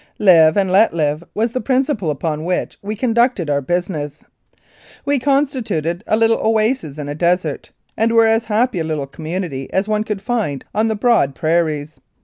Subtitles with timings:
[0.17, 4.23] "Live and let live" was the principle upon which we conducted our business;
[5.05, 9.71] we constituted a little oasis in a desert, and were as happy a little community
[9.71, 11.99] as one could find on the broad prairies.